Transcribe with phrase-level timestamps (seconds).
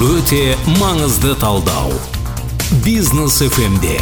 [0.00, 1.90] өте маңызды талдау.
[2.80, 3.98] Бизнес фмде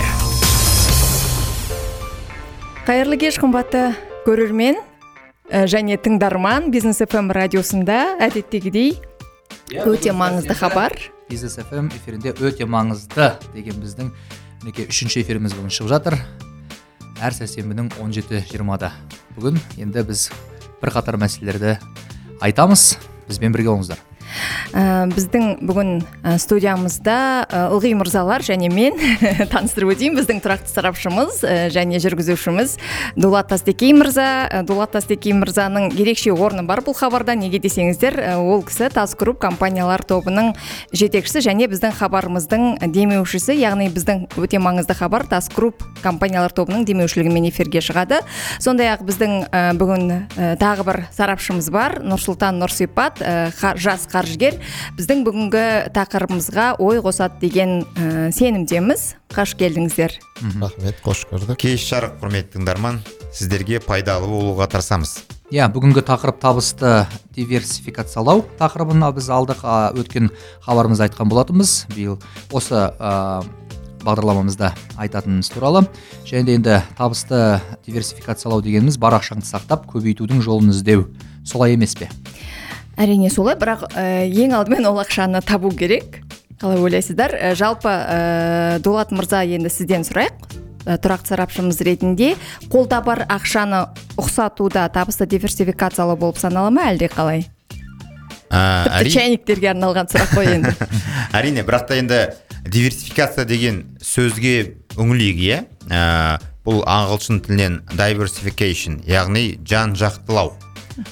[2.86, 4.78] қайырлы кеш қымбатты көрермен
[5.50, 6.70] ә, және тыңдарман.
[6.70, 8.92] Бизнес фм радиосында әдеттегідей
[9.74, 10.94] өте маңызды хабар.
[11.26, 14.12] Бизнес фм эфирінде өте маңызды деген біздің
[14.62, 16.18] мінекей үшінші эфиріміз бүгін шығып жатыр.
[17.18, 18.92] Әр сәрсенбінің 17.20-да
[19.34, 20.28] бүгін енді біз
[20.78, 21.80] бірқатар мәселелерді
[22.38, 22.92] айтамыз.
[23.26, 23.98] Бізбен бірге болыңыздар.
[24.72, 25.92] Ә, біздің бүгін
[26.22, 28.98] ә, студиямызда ә, ылғи мырзалар және мен
[29.52, 30.16] таныстырып өтейін.
[30.18, 31.42] Біздің тұрақты сарапшымыз
[31.74, 32.76] және жүргізушіміз
[33.16, 34.62] дулат тастекей мырза.
[34.68, 37.36] Дулат тастекей мырзаның ерекше орны бар бұл хабарда.
[37.38, 40.54] Неге десеңіздер ол кісі тас групп компаниялар тобының
[40.92, 43.56] жетекшісі және біздің хабарымыздың демеушісі.
[43.58, 48.20] Яғни біздің өте маңызды хабар тас групп компаниялар тобының демеушілігімен эфирге шығады.
[48.62, 49.34] Сондай ақ біздің
[49.78, 50.12] бүгін
[50.60, 51.98] тағы бір сарапшымыз бар.
[52.04, 53.22] Нұрсұлтан нұрсипат
[53.78, 54.58] жас қаржыгер
[54.98, 55.64] біздің бүгінгі
[55.94, 59.14] тақырыбымызға ой қосады деген ә, сенімдеміз.
[59.30, 60.18] Қош келдіңіздер.
[60.58, 61.54] Рахмет қош көрдік.
[61.60, 63.02] Кеш жарық құрметті тыңдарман.
[63.30, 65.20] Сіздерге пайдалы болуға тырысамыз.
[65.52, 69.62] Иә бүгінгі тақырып табысты диверсификациялау тақырыбын біз алдық.
[69.96, 70.32] Өткен
[70.64, 72.18] хабарымызда айтқан болатынбыз биыл
[72.52, 73.44] осы ә,
[74.04, 75.86] бағдарламамызда айтатынымыз туралы.
[76.24, 81.08] Және де енді табысты диверсификациялау дегеніміз бар ақшаңды сақтап көбейтудің жолын іздеу.
[81.44, 82.10] Солай емес пе?
[82.98, 86.20] Әрине солай бірақ ә, ең алдымен ол ақшаны табу керек.
[86.58, 87.34] Қалай ойлайсыздар?
[87.34, 90.48] Ә, жалпы ә, дулат мырза енді сізден сұрайық.
[90.88, 92.32] Ә, тұрақты сарапшымыз ретінде
[92.72, 93.84] қолда бар ақшаны
[94.18, 97.46] ұқсатуда табысты диверсификациялау болып санала ма әлде қалай?
[98.50, 100.74] Ә, тіпті чайниктерге арналған сұрақ қой енді.
[101.36, 102.22] Әрине бірақ та енді
[102.66, 105.60] диверсификация деген сөзге үңілейік иә?
[105.92, 110.56] Ә, бұл ағылшын тілінен diversification яғни жан жақтылау.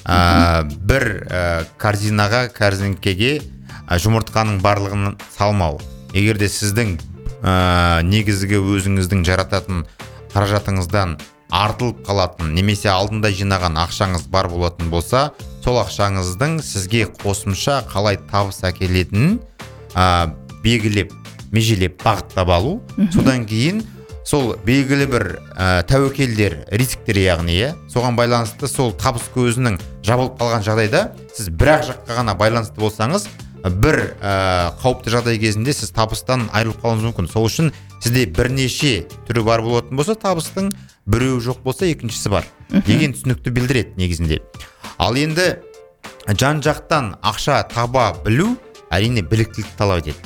[0.03, 1.43] Ә, бір ә,
[1.81, 5.79] корзинаға корзинкеге ә, жұмыртқаның барлығын салмау.
[6.15, 6.97] Егер де сіздің
[7.43, 9.85] ә, негізгі өзіңіздің жарататын
[10.33, 11.17] қаражатыңыздан
[11.53, 15.29] артылып қалатын немесе алдында жинаған ақшаңыз бар болатын болса
[15.63, 19.37] сол ақшаңыздың сізге қосымша қалай табыс әкелетінін
[19.95, 20.33] ә,
[20.63, 21.13] белгілеп
[21.51, 22.81] межелеп бағыттап алу.
[23.13, 23.83] Содан кейін
[24.27, 30.65] сол белгілі бір ә, тәуекелдер рисктер яғни иә соған байланысты сол табыс көзінің жабылып қалған
[30.67, 33.29] жағдайда сіз бір ақ жаққа ғана байланысты болсаңыз
[33.63, 37.29] бір ә, қауіпті жағдай кезінде сіз табыстан айырылып қалуыңыз мүмкін.
[37.31, 37.71] Сол үшін
[38.03, 40.71] сізде бірнеше түрі бар болатын болса табыстың
[41.09, 42.47] біреуі жоқ болса екіншісі бар.
[42.87, 44.41] Деген түсінікті білдіреді негізінде.
[44.97, 45.57] Ал енді
[46.27, 48.55] жан жақтан ақша таба білу
[48.91, 50.19] әрине біліктілік талап етеді.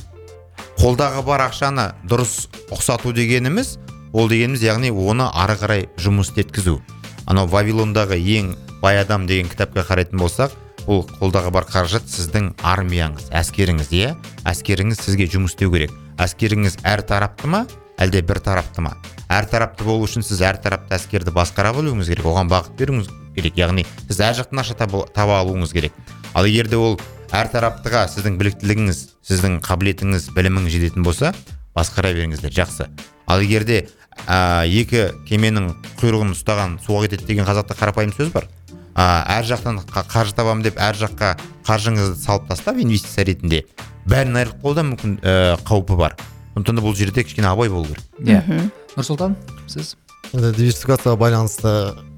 [0.81, 3.77] Қолдағы бар ақшаны дұрыс ұқсату дегеніміз
[4.13, 6.79] ол дегеніміз яғни оны ары қарай жұмыс істеткізу.
[7.25, 10.55] Анау вавилондағы ең бай адам деген кітапқа қарайтын болсақ
[10.87, 14.15] ол қолдағы бар қаражат сіздің армияңыз әскеріңіз иә?
[14.49, 15.93] Әскеріңіз сізге жұмыс істеу керек.
[16.17, 17.65] Әскеріңіз әр тарапты ма
[18.01, 18.95] әлде бір тарапты ма?
[19.29, 23.55] Әр тарапты болу үшін сіз әр тарапты әскерді басқара білуіңіз керек оған бағыт беруіңіз керек.
[23.61, 24.75] Яғни сіз әр жақтан ақша
[25.13, 25.93] таба алуыңыз керек.
[26.33, 26.99] Ал егер де ол
[27.31, 31.31] әр тараптыға сіздің біліктілігіңіз сіздің қабілетіңіз біліміңіз жететін болса
[31.77, 32.51] басқара беріңіздер.
[32.51, 32.89] Жақсы.
[33.27, 33.85] Ал егер де
[34.27, 35.71] ә, екі кеменің
[36.01, 38.47] құйрығын ұстаған суға кетеді деген қазақта қарапайым сөз бар.
[38.91, 41.33] Ә, әр жақтан қаржы табамын деп әр жаққа
[41.67, 43.63] қаржыңызды салып тастап инвестиция ретінде
[44.09, 45.35] бәрін айырылып қалуда мүмкін ә,
[45.67, 46.17] қаупі бар.
[46.53, 48.03] Сондықтан да бұл жерде кішкене абай болу керек.
[48.19, 48.69] Иә.
[48.97, 49.37] Нұрсұлтан
[49.71, 49.95] сіз?
[50.35, 51.71] Енді диверсификацияға байланысты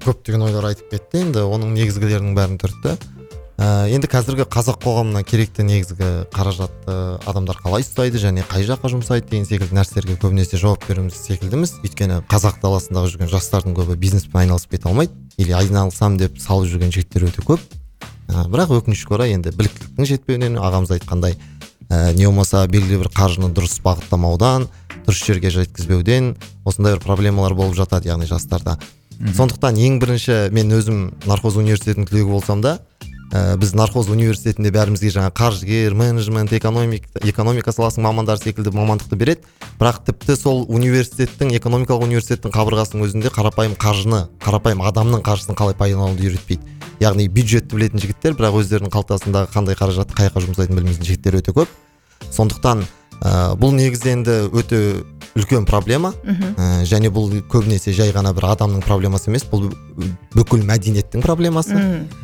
[0.04, 1.22] көптеген ойлар айтып кетті.
[1.28, 2.96] Енді оның негізгілерінің бәрін түртті.
[3.58, 6.96] Ә, енді қазіргі қазақ қоғамына керекті негізгі қаражатты
[7.28, 11.76] адамдар қалай ұстайды және қай жаққа жұмсайды деген секілді нәрселерге көбінесе жауап беруіміз секілдіміз.
[11.86, 15.14] Өйткені қазақ даласындағы жүрген жастардың көбі бизнеспен айналысып кете алмайды.
[15.38, 17.62] Или айналысамын деп салып жүрген жігіттер өте көп.
[18.28, 21.36] Ә, бірақ өкінішке орай енді біліктіліктің жетпеуінен ағамыз айтқандай
[21.90, 24.64] ә, не болмаса белгілі бір қаржыны дұрыс бағыттамаудан
[25.04, 26.34] дұрыс жерге жеткізбеуден
[26.64, 28.78] осындай бір проблемалар болып жатады яғни жастарда.
[29.20, 32.78] Сондықтан ең бірінші мен өзім нархоз университетінің түлегі болсам да
[33.32, 39.46] ә, біз нархоз университетінде бәрімізге жаңа қаржыгер менеджмент экономик, экономика саласының мамандары секілді мамандықты береді.
[39.80, 46.28] Бірақ тіпті сол университеттің экономикалық университеттің қабырғасының өзінде қарапайым қаржыны қарапайым адамның қаржысын қалай пайдалануды
[46.28, 46.62] үйретпейді.
[47.02, 51.54] Яғни бюджетті білетін жігіттер бірақ өздерінің қалтасындағы қандай қаражатты қай жаққа жұмсайтынын білмейтін жігіттер өте
[51.56, 51.72] көп.
[52.30, 52.84] Сондықтан
[53.24, 54.80] ә, бұл негізі енді өте
[55.34, 56.12] үлкен проблема.
[56.22, 59.66] Ә, және бұл көбінесе жай ғана бір адамның проблемасы емес бұл
[60.34, 61.74] бүкіл мәдениеттің проблемасы.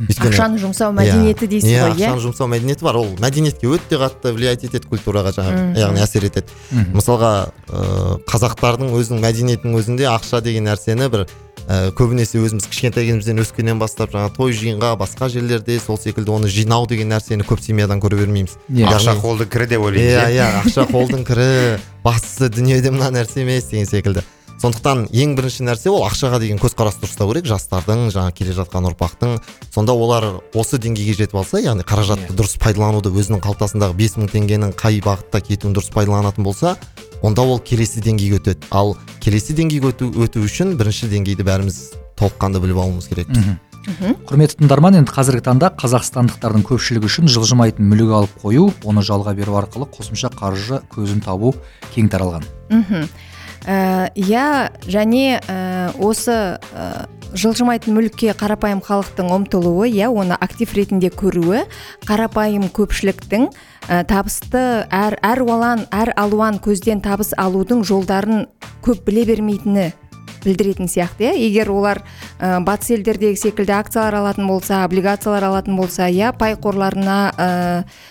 [0.06, 2.10] Өйткені, ақшаны жұмсау мәдениеті иә, дейсіз иә ғой иә?
[2.12, 3.00] ақшаны жұмсау мәдениеті бар.
[3.02, 6.54] Ол мәдениетке өте қатты влиять етеді культураға жаңағы яғни әсер етеді.
[6.94, 7.32] Мысалға
[7.66, 11.26] ә, қазақтардың өзінің мәдениетінің өзінде ақша деген нәрсені бір
[11.70, 16.50] ә, көбінесе өзіміз кішкентай кезімізден өскеннен бастап жаңағы той жиынға басқа жерлерде сол секілді оны
[16.50, 18.56] жинау деген нәрсені көп семьядан көре бермейміз.
[18.72, 18.90] Иә.
[18.90, 20.34] ақша Яғни- қолды кірі деп ойлаймыз иә иә?
[20.34, 24.26] иә ақша қолдың кірі бастысы дүниеде мына нәрсе емес деген секілді.
[24.60, 29.38] Сондықтан ең бірінші нәрсе ол ақшаға деген көзқарас дұрыстау керек жастардың жаңа келе жатқан ұрпақтың.
[29.72, 34.74] Сонда олар осы деңгейге жетіп алса яғни қаражатты дұрыс пайдалануды өзінің қалтасындағы бес мың теңгенің
[34.76, 36.76] қай бағытта кетуін дұрыс пайдаланатын болса
[37.22, 38.68] онда ол келесі деңгейге өтеді.
[38.70, 41.80] Ал келесі деңгейге өту, өту үшін бірінші деңгейді бәріміз
[42.20, 43.58] толыққанды біліп алуымыз керекпіз
[44.28, 49.56] құрметті тыңдарман енді қазіргі таңда қазақстандықтардың көпшілігі үшін жылжымайтын мүлік алып қою оны жалға беру
[49.56, 51.54] арқылы қосымша қаржы көзін табу
[51.94, 52.44] кең таралған.
[52.68, 53.08] Мхм.
[53.66, 61.66] Иә және ә, осы ә, жылжымайтын мүлікке қарапайым халықтың ұмтылуы иә оны актив ретінде көруі
[62.08, 63.50] қарапайым көпшіліктің
[63.88, 68.46] ә, табысты әр әр алуан әр алуан көзден табыс алудың жолдарын
[68.82, 69.90] көп біле бермейтіні
[70.40, 71.34] білдіретін сияқты иә.
[71.36, 72.02] Егер олар
[72.40, 77.48] ә, батыс елдердегі секілді акциялар алатын болса облигациялар алатын болса иә пай қорларына ә,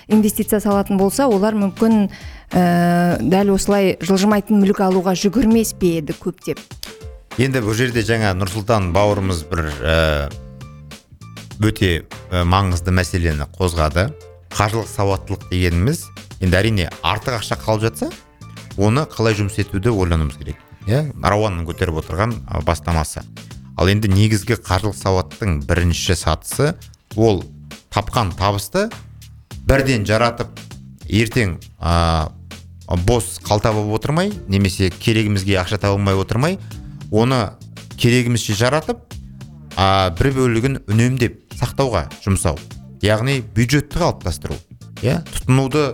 [0.07, 2.09] инвестиция салатын болса олар мүмкін
[2.53, 6.61] ә, дәл осылай жылжымайтын мүлік алуға жүгірмес пе еді көптеп?
[7.39, 9.97] Енді бұл жерде жаңа нұрсұлтан бауырымыз бір ә,
[11.63, 11.91] өте
[12.31, 14.09] ә, маңызды мәселені қозғады.
[14.49, 16.07] Қаржылық сауаттылық дегеніміз
[16.41, 18.09] енді әрине артық ақша қалып жатса
[18.79, 20.57] оны қалай жұмыс етуді ойлануымыз керек
[20.87, 21.03] иә?
[21.21, 22.33] Рауанның көтеріп отырған
[22.65, 23.21] бастамасы.
[23.77, 26.73] Ал енді негізгі қаржылық сауаттың бірінші сатысы
[27.15, 27.43] ол
[27.93, 28.87] тапқан табысты
[29.69, 30.49] бірден жаратып
[31.09, 31.57] ертең
[33.05, 36.57] бос қалта болып отырмай немесе керегімізге ақша таба алмай отырмай
[37.11, 37.51] оны
[37.97, 39.03] керегімізше жаратып
[39.75, 42.57] а, бір бөлігін үнемдеп сақтауға жұмсау.
[43.05, 44.57] Яғни бюджетті қалыптастыру
[45.03, 45.21] иә?
[45.35, 45.85] Тұтынуды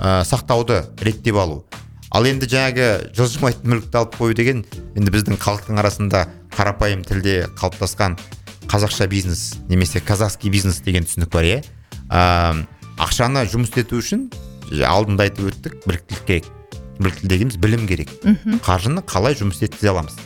[0.00, 1.64] ә, сақтауды реттеп алу.
[2.10, 4.64] Ал енді жаңағы жылжымайтын мүлікті алып қою деген
[4.98, 6.26] енді біздің халықтың арасында
[6.56, 8.18] қарапайым тілде қалыптасқан
[8.66, 11.60] қазақша бизнес немесе казахский бизнес деген түсінік бар иә?
[12.10, 12.66] Ә,
[12.98, 14.28] ақшаны жұмыс ету үшін
[14.70, 16.50] алдында айтып өттік біліктілік керек.
[17.00, 18.10] Біліктілік дегеніміз білім керек.
[18.66, 20.16] Қаржыны қалай жұмыс еткізе аламыз.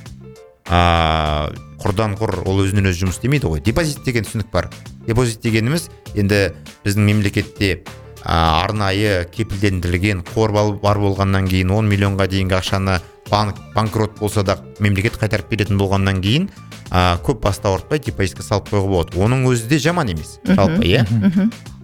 [0.66, 1.50] А
[1.82, 3.60] құрдан құр ол өзінен өзі жұмыс істемейді ғой.
[3.64, 4.70] Депозит деген түсінік бар.
[5.06, 6.54] Депозит дегеніміз енді
[6.84, 7.82] біздің мемлекетте
[8.24, 13.00] арнайы кепілдендірілген қор бар болғаннан кейін 10 миллионға дейінгі ақшаны
[13.30, 16.48] банк банкрот болса да мемлекет қайтарып беретін болғаннан кейін
[16.90, 19.18] а, көп басты ауыртпай депозитке салып қоюға болады.
[19.18, 21.04] Оның өзі де жаман емес жалпы иә?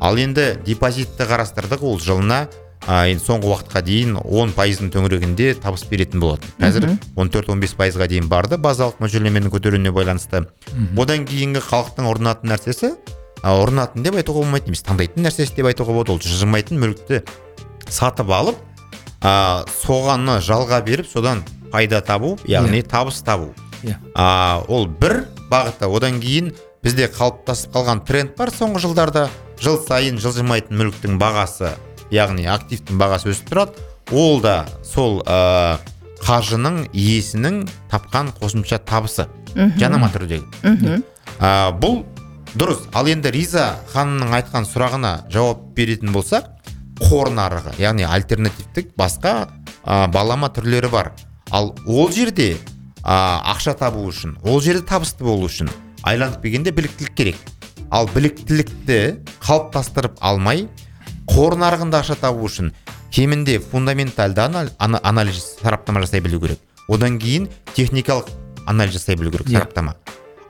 [0.00, 2.46] Ал енді депозитті қарастырдық ол жылына
[2.86, 6.48] а, енді соңғы уақытқа дейін 10 пайыздың төңірегінде табыс беретін болады.
[6.60, 10.46] Қазір 14-15 пайызға дейін барды базалық мөлшерлеменің көтеруіне байланысты.
[10.96, 12.94] Одан кейінгі халықтың ұрынатын нәрсесі
[13.42, 16.12] ұрынатын деп айтуға болмайды немесе таңдайтын нәрсесі деп айтуға болады.
[16.12, 17.22] Ол жылжымайтын мүлікті
[17.88, 18.58] сатып алып
[19.22, 21.42] а, соғаны жалға беріп содан
[21.72, 23.54] пайда табу яғни табыс табу.
[23.82, 23.96] Иә.
[24.14, 26.52] а, ол бір бағыты одан кейін
[26.84, 28.52] бізде қалыптасып қалған тренд бар.
[28.52, 29.28] Соңғы жылдарда
[29.60, 31.72] жыл сайын жылжымайтын мүліктің бағасы
[32.12, 33.88] яғни активтің бағасы өсіп тұрады.
[34.12, 35.78] Ол да сол ә,
[36.20, 39.28] қаржының иесінің тапқан қосымша табысы.
[39.80, 40.44] Жанама түрдегі.
[41.40, 42.02] Ә, бұл
[42.58, 42.84] дұрыс.
[42.96, 46.48] Ал енді риза ханымның айтқан сұрағына жауап беретін болсақ
[47.00, 49.48] қор нарығы яғни альтернативтік басқа
[49.84, 51.12] ә, балама түрлері бар.
[51.50, 52.56] Ал ол жерде
[53.02, 55.70] а, ақша табу үшін ол жерде табысты болу үшін
[56.02, 57.36] айланып келгенде біліктілік керек.
[57.90, 58.98] Ал біліктілікті
[59.42, 60.66] қалыптастырып алмай
[61.30, 62.72] қор нарығында ақша табу үшін
[63.10, 66.58] кемінде фундаменталды анал- ана- анализ сараптама жасай білу керек.
[66.88, 68.28] Одан кейін техникалық
[68.66, 69.58] анализ жасай білу керек Иә.
[69.58, 69.94] сараптама.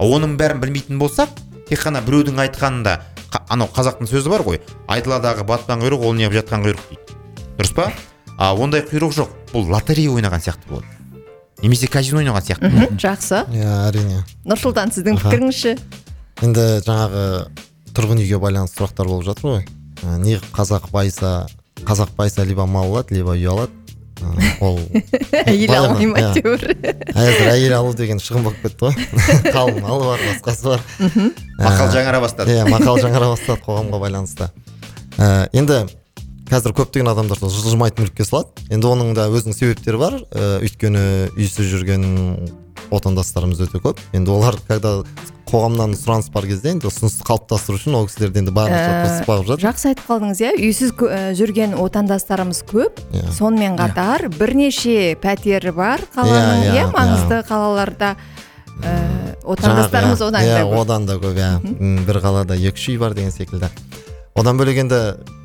[0.00, 1.28] Оның бәрін білмейтін болсақ
[1.70, 2.94] тек қана біреудің айтқанында
[3.30, 4.60] қа- анау қазақтың сөзі бар ғой.
[4.90, 7.18] Айдаладағы батпан құйрық ол неғып жатқан құйрық дейді.
[7.58, 7.92] Дұрыс па?
[8.38, 9.28] А ондай құйрық жоқ.
[9.54, 10.86] Бұл лотерея ойнаған сияқты болады.
[11.62, 13.42] Немесе казино ойнаған сияқты мхм жақсы.
[13.52, 14.22] Иә әрине.
[14.48, 15.28] Нұрсұлтан сіздің Аха.
[15.30, 15.76] пікіріңіз ше
[16.42, 17.24] енді жаңағы
[17.92, 19.66] тұрғын үйге байланысты сұрақтар болып жатыр ғой.
[20.02, 21.46] Ә, не қазақ байса
[21.84, 23.72] қазақ байса либо мал алады либо үй алады.
[24.60, 24.78] Ол
[25.46, 26.64] әйел алмай ма әйтеуір
[27.12, 29.08] қазір әйел алу деген шығын болып кетті ғой.
[29.54, 30.84] Қалың малы бар басқасы бар.
[31.60, 32.54] Мақал Ә, жаңара бастады.
[32.56, 34.50] иә мақал жаңара бастады қоғамға байланысты.
[35.18, 35.82] Ә, енді
[36.50, 38.50] қазір көптеген адамдар сол жылжымайтын мүлікке салады.
[38.74, 40.16] Енді оның да өзінің себептері бар.
[40.34, 41.04] Ә, өйткені
[41.36, 42.06] үйсіз жүрген
[42.90, 43.98] отандастарымыз өте көп.
[44.16, 45.02] Енді олар когда
[45.50, 49.46] қоғамнан сұраныс бар кезде енді ұсынысты қалыптастыру үшін ол кісілерді енді барынша Ә, тырысып бағып
[49.48, 49.64] жатыр.
[49.66, 50.50] жақсы айтып қалдыңыз иә.
[50.62, 53.00] Үйсіз ә, жүрген отандастарымыз көп.
[53.10, 53.32] Иә.
[53.34, 58.14] сонымен қатар бірнеше пәтері бар қаланың Иә, иә иә, маңызды қалаларда.
[58.80, 60.80] Ә, отандастарымыз одан иә, да көп.
[60.84, 61.50] одан да көп иә.
[62.06, 63.68] Бір қалада екі үш үй бар деген секілді.
[64.38, 65.00] Одан бөлек енді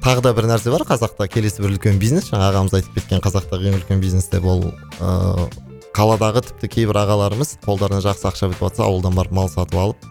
[0.06, 0.86] тағы да бір нәрсе бар.
[0.86, 2.30] Қазақта келесі бір үлкен бизнес.
[2.30, 4.68] Жаңа ағамыз айтып кеткен қазақтағы ең үлкен бизнес деп ол
[5.02, 5.50] ыыы,
[5.96, 10.08] қаладағы тіпті кейбір ағаларымыз қолдарына жақсы ақша бітіп жатса ауылдан барып мал сатып алып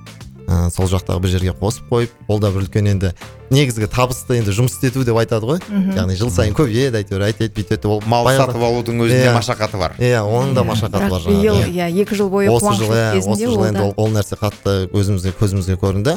[0.49, 3.11] ә, сол жақтағы бір жерге қосып қойып ол да бір үлкен енді
[3.53, 5.61] негізгі табысты енді жұмыс істету деп айтады ғой.
[5.97, 9.35] Яғни жыл сайын көбейеді әйтеуір әйтеді бүйтеді ол мал сатып алудың өзінде Иә.
[9.37, 9.95] машақаты бар.
[10.01, 13.21] Иә оның да машақаты бар биыл жаңағы иә екі жыл бойы осы жыл иә осы
[13.21, 16.17] кезінде жыл енді ол нәрсе қатты өзімізге көзімізге көрінді.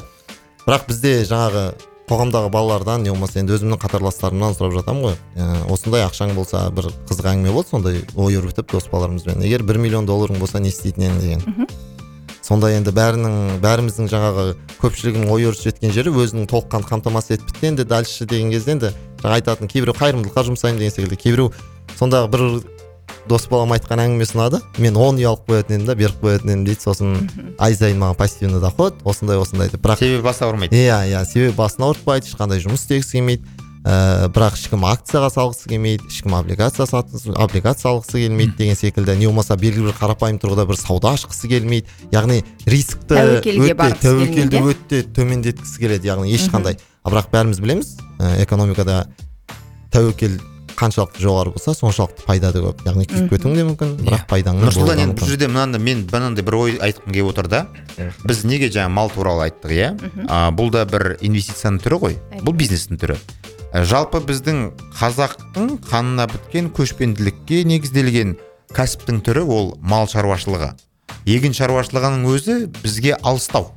[0.65, 1.67] Бірақ бізде жаңағы
[2.07, 5.17] қоғамдағы балалардан не болмаса енді өзімнің қатарластарымнан сұрап жатамын ғой.
[5.35, 9.43] Ә, осындай ақшаң болса бір қызық әңгіме болды сондай ой өрбітіп дос балаларымызбен.
[9.43, 11.67] Егер бір миллион долларың болса не істейтін едің деген.
[12.47, 14.45] Сонда енді бәрінің бәріміздің жаңағы
[14.79, 17.67] көпшілігінің ой өрісіп жеткен жері өзінің толыққанды қамтамасыз етіп бітті.
[17.73, 21.19] Енді дальше деген кезде енді жаңа айтатын кейбіреу қайырымдылыққа жұмсаймын деген секілді.
[21.19, 21.51] Кейбіреу
[21.99, 22.45] сондағы бір
[23.27, 24.61] дос балам айтқан әңгімесі ұнады.
[24.77, 26.81] Мен он үй алып қоятын едім да беріп қоятын едім дейді.
[26.83, 29.83] Сосын ай сайын маған пассивный доход осындай осындай деп.
[29.83, 30.75] Бірақ себебі баса ауырмайды.
[30.75, 33.55] Иә иә себебі басын ауыртпайды ешқандай жұмыс істегісі келмейді.
[33.87, 39.15] Ә, бірақ ешкім акцияға салғысы келмейді ешкім облигация сатқысы облигация алғысы келмейді деген секілді.
[39.15, 41.87] Не болмаса белгілі бір қарапайым тұрғыда бір сауда ашқысы келмейді.
[42.11, 46.11] Яғни рискті Тәуекелге өте тәуекелді өте төмендеткісі келеді.
[46.11, 46.75] Яғни ешқандай.
[47.05, 49.05] А бірақ бәріміз білеміз ә, экономикада
[49.93, 50.35] тәуекел
[50.77, 52.84] қаншалықты жоғары болса соншалықты пайда да көп.
[52.86, 56.03] яғни күйіп кетуің де мүмкін бірақ пайдаң да болуы нұрсұлтан енді бұл жерде мынандай мен
[56.12, 57.62] мынандай бір ой айтқым келіп отыр да.
[58.24, 59.89] Біз неге жаңа мал туралы айттық иә?
[60.29, 62.17] А, бұл да бір инвестицияның түрі ғой.
[62.46, 63.17] Бұл бизнестің түрі.
[63.74, 64.62] Ә, жалпы біздің
[65.00, 68.38] қазақтың қанына біткен көшпенділікке негізделген
[68.77, 70.75] кәсіптің түрі ол мал шаруашылығы.
[71.27, 73.74] Егін шаруашылығының өзі бізге алыстау.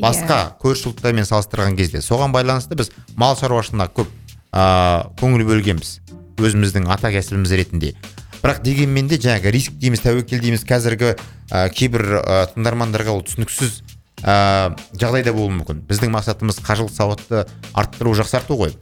[0.00, 2.00] Басқа көрші ұлттармен салыстырған кезде.
[2.04, 4.12] Соған байланысты біз мал шаруашылығына көп
[4.52, 6.00] ә, көңіл бөлгенбіз.
[6.42, 7.94] Өзіміздің ата кәсібіміз ретінде.
[8.42, 11.14] Бірақ дегенмен де жаңағы риск дейміз тәуекел дейміз қазіргі
[11.50, 13.80] ә, кейбір ә, тыңдармандарға ол түсініксіз
[14.22, 15.80] ә, жағдайда болуы мүмкін.
[15.88, 18.76] Біздің мақсатымыз қажылық сауатты арттыру жақсарту ғой.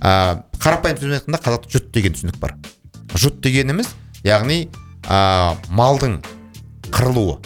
[0.00, 2.56] Ә, қарапайым сөзбен айтқанда қазақта жұт деген түсінік бар.
[3.12, 3.90] Жұт дегеніміз
[4.24, 4.70] яғни
[5.04, 6.22] ә, малдың
[6.88, 7.36] қырылуы.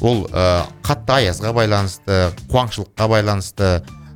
[0.00, 3.70] Ол ә, қатты аязға байланысты қуаңшылыққа байланысты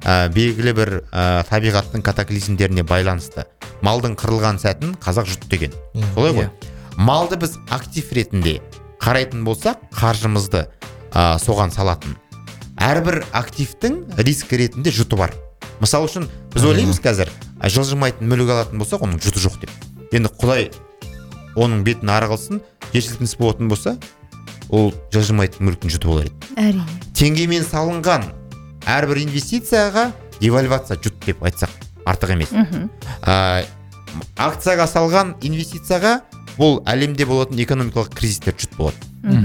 [0.05, 3.47] ә, белгілі бір ә, табиғаттың катаклизмдеріне байланысты
[3.85, 5.73] малдың қырылған сәтін қазақ жұт деген.
[6.15, 6.51] Солай ғой.
[6.97, 8.61] малды біз актив ретінде
[9.01, 10.67] қарайтын болсақ қаржымызды
[11.13, 12.17] ә, соған салатын
[12.81, 15.35] әрбір активтің риск ретінде жұты бар.
[15.81, 17.31] Мысалы үшін біз ойлаймыз қазір
[17.65, 19.73] жылжымайтын мүлік алатын болсақ оның жұты жоқ деп.
[20.13, 20.71] Енді құдай
[21.57, 22.61] оның бетін ары қылсын
[22.93, 23.97] жер сілкініс болатын болса
[24.69, 26.53] ол жылжымайтын мүліктің жұты болар еді.
[26.57, 26.85] әрине.
[27.17, 28.29] Теңгемен салынған
[28.91, 31.71] әрбір инвестицияға девальвация жұт деп айтсақ
[32.09, 32.53] артық емес.
[33.23, 33.65] Ә,
[34.41, 36.21] акцияға салған инвестицияға
[36.59, 38.97] бұл әлемде болатын экономикалық кризистер жұт болады.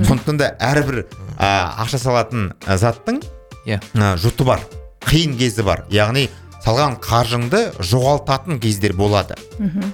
[0.08, 1.04] Сондықтан да әрбір
[1.38, 1.50] ә,
[1.84, 3.22] ақша салатын ә, заттың
[3.66, 3.80] Иә.
[3.94, 4.62] ә, жұты бар
[5.06, 5.86] қиын кезі бар.
[5.94, 6.30] Яғни
[6.66, 9.36] салған қаржыңды жоғалтатын кездер болады.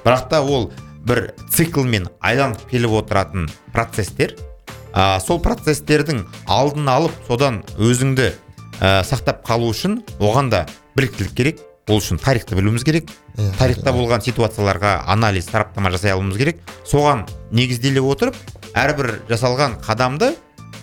[0.06, 0.72] Бірақ та ол
[1.06, 4.36] бір циклмен айланып келіп отыратын процесстер.
[4.94, 8.32] Ә, сол процестердің алдын алып содан өзіңді
[8.82, 10.66] ә, сақтап қалу үшін оған да
[10.98, 11.60] біліктілік керек.
[11.90, 13.10] Ол үшін тарихты білуіміз керек.
[13.38, 16.60] Иә, тарихта болған ситуацияларға анализ сараптама жасай алуымыз керек.
[16.88, 18.36] Соған негізделе отырып
[18.78, 20.34] әрбір жасалған қадамды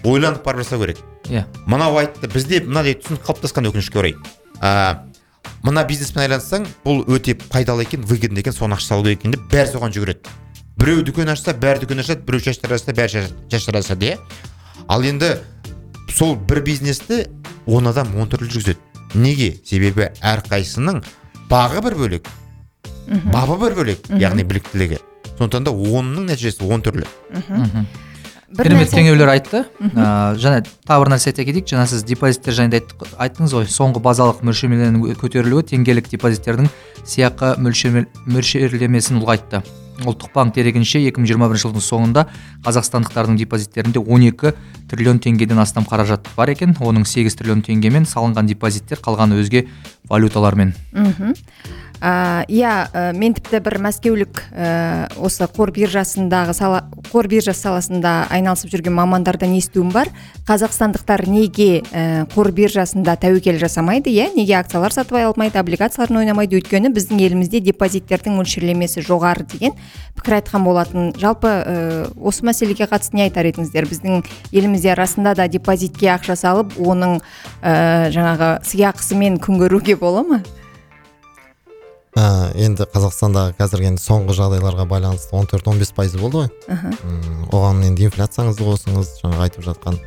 [0.05, 0.99] ойланып барып жасау керек.
[1.31, 1.45] Иә.
[1.67, 4.17] Мынау айтты бізде мынадай түсінік қалыптасқан өкінішке орай.
[4.61, 4.99] Ә,
[5.63, 9.71] мына бизнеспен айналыссаң бұл өте пайдалы екен выгодно екен соны ақша салу екен деп бәрі
[9.73, 10.35] соған жүгіреді.
[10.79, 14.19] Біреу дүкен ашса бәрі дүкен ашады біреу шаштар ашса бәрі шаш- шаштар ашады иә.
[14.89, 15.39] Ал енді
[16.13, 17.27] сол бір бизнесті
[17.67, 18.79] он адам он түрлі жүргізеді.
[19.15, 19.55] Неге?
[19.65, 21.03] Себебі әрқайсының
[21.51, 22.29] бағы бір бөлек
[23.33, 24.99] бабы бір бөлек яғни біліктілігі.
[25.39, 27.07] Сондықтан да онның нәтижесі он түрлі.
[28.49, 29.59] Бір керемет теңеулер айтты.
[29.93, 31.67] Ә, және тағы бір нәрсе айта кетейік.
[31.69, 32.81] Жаңа сіз депозиттер жайында
[33.21, 33.67] айттыңыз ғой.
[33.69, 36.71] Соңғы базалық мөлшерлеменің көтерілуі теңгелік депозиттердің
[37.05, 39.61] сыйақы мөлшер- мөлшерлемесін ұлғайтты.
[40.05, 42.27] Ұлттық банк дерегінше 2021 жылдың соңында
[42.67, 44.55] қазақстандықтардың депозиттерінде 12
[44.91, 46.77] триллион теңгеден астам қаражат бар екен.
[46.79, 49.67] Оның 8 триллион теңгемен салынған депозиттер қалғаны өзге
[50.09, 50.75] валюталармен.
[50.93, 51.35] Мхм.
[51.99, 58.71] Иә ә, мен тіпті бір мәскеулік ә, осы қор биржасындағы сала қор биржасы саласында айналысып
[58.71, 60.11] жүрген мамандардан естуім бар.
[60.47, 64.29] Қазақстандықтар неге ә, қор биржасында тәуекел жасамайды иә?
[64.37, 66.61] Неге акциялар сатып алмайды облигацияларын ойнамайды?
[66.61, 69.75] Өйткені біздің елімізде депозиттердің мөлшерлемесі жоғары деген
[70.15, 71.11] пікір айтқан болатын.
[71.19, 73.89] Жалпы ә, осы мәселеге қатысты не айтар едіңіздер?
[73.91, 77.19] Біздің елімізде расында да депозитке ақша салып оның
[77.63, 80.43] ә, жаңағы сыйақысымен күн көруге бола ма?
[82.19, 86.49] Ә, енді қазақстанда қазір енді соңғы жағдайларға байланысты 14-15 пайызы болды ғой.
[86.69, 89.99] М, оған енді инфляцияңызды қосыңыз жаңағы айтып жатқан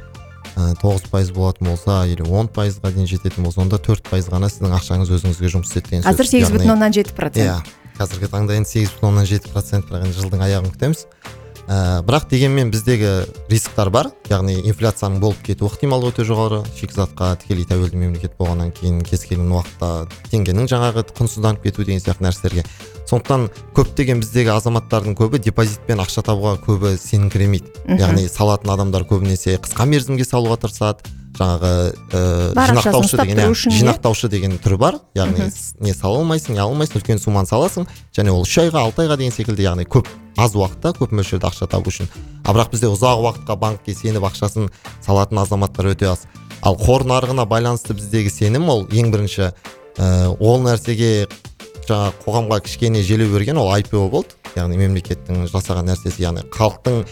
[0.58, 4.50] ә, 9 пайыз болатын болса или 10 пайызға дейін жететін болса онда 4 пайыз ғана
[4.52, 6.34] сіздің ақшаңыз өзіңізге жұмыс істейді деген қазір сөз.
[6.36, 7.48] сегіз Яғни- бүтін оннан жеті процент.
[7.48, 7.62] иә
[8.02, 11.06] қазіргі таңда енді сегіз бүтін оннан жеті процент бірақ енді жылдың аяғын күтеміз.
[11.72, 13.12] Ә, бірақ дегенмен біздегі
[13.50, 14.12] рисктар бар.
[14.28, 16.62] Яғни инфляцияның болып кету ықтималы өте жоғары.
[16.76, 22.28] Шикізатқа тікелей тәуелді мемлекет болғаннан кейін кез келген уақытта теңгенің жаңағы құнсызданып кету деген сияқты
[22.28, 22.66] нәрселерге.
[23.08, 27.98] Сондықтан көптеген біздегі азаматтардың көбі депозитпен ақша табуға көбі сеніңкіремейді.
[28.00, 31.04] Яғни салатын адамдар көбінесе қысқа мерзімге салуға тырысады.
[31.38, 34.98] Жаңағы бар ақшасын жинақтаушы деген иә, жинақтаушы деген түрі бар.
[35.16, 35.48] Яғни
[35.80, 37.88] не сала алмайсың не алмайсың үлкен сумманы саласың.
[38.16, 41.70] Және ол үш айға алты айға деген секілді яғни көп аз уақытта көп мөлшерде ақша
[41.72, 42.10] табу үшін.
[42.46, 44.70] Ал бірақ бізде ұзақ уақытқа банкке сеніп ақшасын
[45.06, 46.28] салатын азаматтар өте аз.
[46.62, 51.28] Ал қор нарығына байланысты біздегі сенім ол ең бірінші ә, ол нәрсеге
[51.88, 54.38] жаңағы қоғамға кішкене желеу берген ол IPO болды.
[54.56, 57.06] Яғни мемлекеттің жасаған нәрсесі яғни халықтың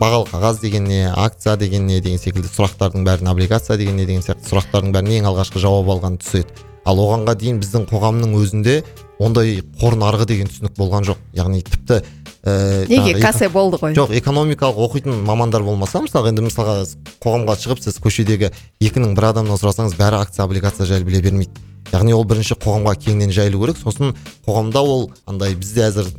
[0.00, 4.22] бағалы қағаз деген не акция деген не деген секілді сұрақтардың бәрін облигация деген не деген
[4.24, 8.80] сияқты сұрақтардың бәрін ең алғашқы жауап алған тұс еді ал оғанға дейін біздің қоғамның өзінде
[9.22, 11.20] ондай қор нарығы деген түсінік болған жоқ.
[11.36, 12.00] Яғни тіпті
[12.42, 13.12] ә, неге?
[13.12, 13.94] жаңағы кассе болды ғой.
[13.94, 16.80] Жоқ экономикалық оқитын мамандар болмаса мысалға енді мысалға
[17.22, 18.50] қоғамға шығып сіз көшедегі
[18.82, 21.54] екінің бір адамнан сұрасаңыз бәрі акция облигация жайлы біле бермейді.
[21.92, 26.10] Яғни ол бірінші қоғамға кеңінен жайылу керек сосын қоғамда ол андай бізде әзір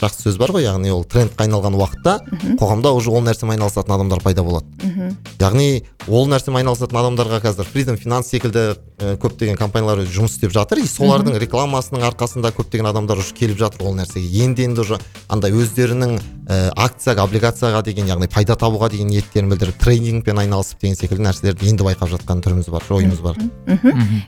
[0.00, 2.18] жақсы сөз бар ғой яғни ол трендқа айналған уақытта
[2.60, 4.66] қоғамда уже ол нәрсемен айналысатын адамдар пайда болады.
[5.40, 10.80] Яғни ол нәрсемен айналысатын адамдарға қазір freedom finance секілді ә, көптеген компаниялар жұмыс істеп жатыр.
[10.80, 13.86] И солардың рекламасының арқасында көптеген адамдар уже келіп жатыр.
[13.88, 14.98] Ол нәрсеге енді енді уже
[15.28, 20.96] андай өздерінің ә, акцияға облигацияға деген яғни пайда табуға деген ниеттерін білдіріп трейдингпен айналысып деген
[21.00, 23.40] секілді нәрселерді енді байқап жатқан түріміз бар ойымыз бар.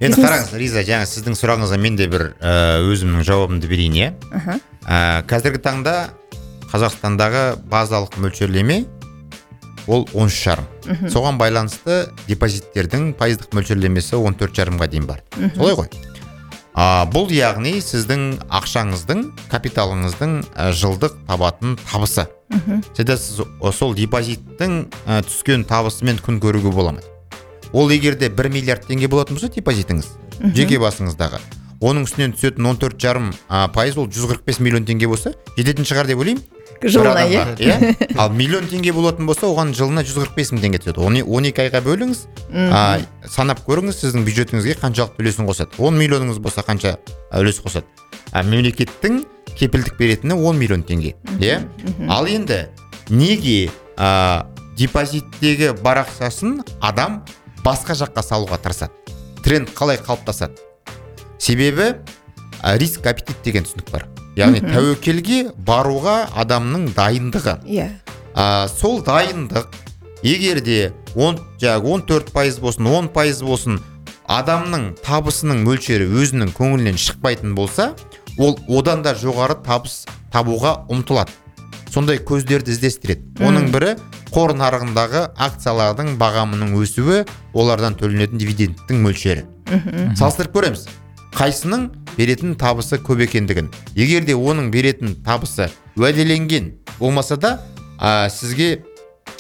[0.01, 4.59] Енді қараңыз риза жаңа сіздің сұрағыңызға мен де бір өзімнің жауабымды берейін иә?
[4.89, 5.97] Ә, қазіргі таңда
[6.73, 8.85] қазақстандағы базалық мөлшерлеме
[9.89, 10.67] ол он үш жарым.
[11.13, 15.89] Соған байланысты депозиттердің пайыздық мөлшерлемесі он төрт жарымға дейін барды солай ғой.
[16.79, 22.29] А, бұл яғни сіздің ақшаңыздың капиталыңыздың ә, жылдық табатын табысы.
[22.95, 23.41] Сізде сіз
[23.75, 24.77] сол депозиттің
[25.07, 27.03] ә, түскен табысымен күн көруге бола ма?
[27.73, 30.13] Ол егер де бір миллиард теңге болатын болса депозитіңіз.
[30.55, 31.41] Жеке басыңыздағы.
[31.81, 33.33] Оның үстінен түсетін он төрт жарым
[33.75, 36.43] пайыз ол жүз қырық бес миллион теңге болса жететін шығар деп ойлаймын.
[36.79, 37.45] Жылына иә.
[37.59, 38.19] иә.
[38.19, 41.23] Ал миллион теңге болатын болса оған жылына жүз қырық бес мың теңге түседі.
[41.27, 42.21] Он екі айға бөліңіз
[42.71, 45.75] а, санап көріңіз сіздің бюджетіңізге қаншалықты үлесін қосады.
[45.79, 46.97] Он миллионыңыз болса қанша
[47.35, 47.87] үлес қосады.
[48.31, 49.25] А, мемлекеттің
[49.59, 51.63] кепілдік беретіні 10 миллион теңге иә.
[52.09, 52.69] ал енді
[53.11, 57.25] неге а, депозиттегі бар ақшасын адам
[57.65, 58.93] басқа жаққа салуға тырысады?
[59.43, 60.68] Тренд қалай қалыптасады?
[61.39, 61.95] Себебі
[62.79, 64.07] риск аппетит деген түсінік бар.
[64.39, 67.59] Яғни тәуекелге баруға адамның дайындығы.
[67.67, 67.89] Иә.
[68.35, 69.73] А, сол дайындық
[70.23, 73.81] егер де он жаңағы он төрт пайыз болсын он пайыз болсын
[74.29, 77.93] адамның табысының мөлшері өзінің көңілінен шықпайтын болса
[78.39, 81.33] ол одан да жоғары табыс табуға ұмтылады.
[81.89, 83.25] Сондай көздерді іздестіреді.
[83.43, 83.95] Оның бірі
[84.29, 87.23] қор нарығындағы акциялардың бағамының өсуі
[87.57, 89.47] олардан төленетін дивидендтің мөлшері.
[90.19, 90.85] Салыстырып көреміз.
[91.39, 91.85] Қайсының
[92.17, 97.53] беретін табысы көп екендігін егер де оның беретін табысы уәделенген болмаса да
[97.99, 98.81] а, сізге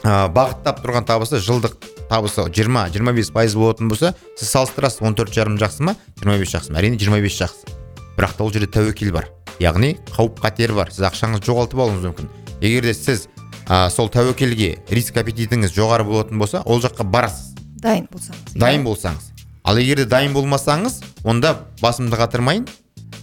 [0.04, 1.74] а, бағыттап тұрған табысы жылдық
[2.08, 6.78] табысы 20-25 пайыз болатын болса сіз салыстырасыз 14 жарым жақсы ма 25 жақсы ма?
[6.78, 7.74] Әрине 25 жақсы.
[8.18, 9.28] Бірақ та ол жерде тәуекел бар.
[9.58, 10.92] Яғни қауіп қатер бар.
[10.94, 12.30] Сіз ақшаңызды жоғалтып алуыңыз мүмкін.
[12.62, 13.26] Егер де сіз
[13.66, 17.56] а, сол тәуекелге риск аппетитіңіз жоғары болатын болса ол жаққа барасыз.
[17.82, 18.54] Дайын болсаңыз.
[18.58, 19.32] Дайын болсаңыз.
[19.68, 22.64] Ал егер де дайын болмасаңыз онда басымды қатырмайын.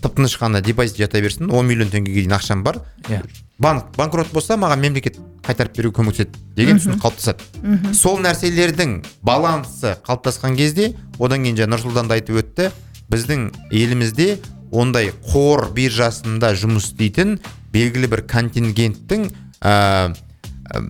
[0.01, 1.49] Тып тыныш қана депозит жата берсін.
[1.49, 2.77] 10 миллион теңгеге дейін ақшам бар.
[3.09, 3.23] Иә.
[3.57, 7.93] Банк банкрот болса маған мемлекет қайтарып беруге көмектеседі деген түсінік қалыптасады.
[7.97, 12.69] Сол нәрселердің балансы қалыптасқан кезде одан кейін жаңа нұрсұлтан да айтып өтті
[13.09, 14.37] біздің елімізде
[14.71, 17.39] ондай қор биржасында жұмыс істейтін
[17.73, 19.29] белгілі бір контингенттің
[19.61, 20.83] ә, ә,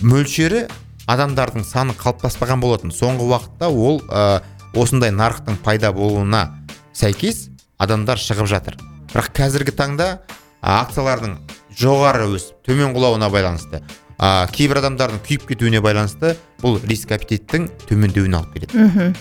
[0.00, 0.66] мөлшері
[1.10, 2.94] адамдардың саны қалыптаспаған болатын.
[2.94, 4.40] Соңғы уақытта ол ә,
[4.74, 6.44] осындай нарықтың пайда болуына
[6.92, 8.76] сәйкес адамдар шығып жатыр.
[9.10, 10.10] Бірақ қазіргі таңда
[10.60, 11.38] акциялардың
[11.80, 13.80] жоғары өсіп төмен құлауына байланысты
[14.20, 19.14] а, кейбір адамдардың күйіп кетуіне байланысты бұл риск аппетиттің төмендеуіне алып келеді.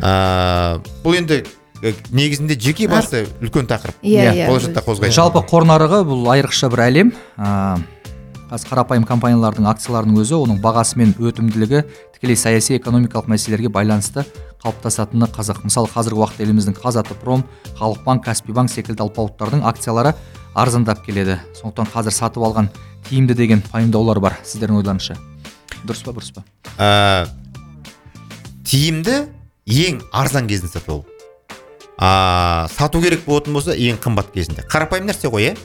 [0.00, 1.42] А, бұл енді
[1.82, 4.00] э, негізінде жеке басы үлкен тақырып.
[4.00, 7.12] Иә Иә, иә болашақта қозғайтын жалпы қор нарығы бұл айрықша бір әлем.
[7.36, 7.76] Ә,
[8.46, 11.80] қазір қарапайым компаниялардың акцияларының өзі оның бағасы мен өтімділігі
[12.14, 14.22] тікелей саяси экономикалық мәселелерге байланысты
[14.62, 17.42] қалыптасатыны қызық мысалы қазіргі уақытта еліміздің қазатомпром
[17.80, 20.14] халық банк каспий банк секілді алпауыттардың акциялары
[20.54, 21.40] арзандап келеді.
[21.58, 22.70] Сондықтан қазір сатып алған
[23.08, 24.38] тиімді деген пайымдаулар бар.
[24.46, 25.18] Сіздердің ойларыңызша.
[25.82, 26.44] Дұрыс па бұрыс па?
[26.78, 27.26] Ә,
[28.64, 29.26] тиімді
[29.66, 31.04] ең арзан кезінде сатып алу.
[31.98, 34.64] А, сату керек болатын болса ең қымбат кезінде.
[34.70, 35.56] Қарапайым нәрсе ғой иә